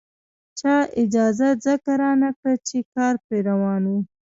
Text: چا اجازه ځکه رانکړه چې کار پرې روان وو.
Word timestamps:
چا 0.59 0.73
اجازه 1.03 1.47
ځکه 1.65 1.91
رانکړه 2.01 2.53
چې 2.67 2.77
کار 2.93 3.13
پرې 3.25 3.39
روان 3.49 3.83
وو. 3.89 3.99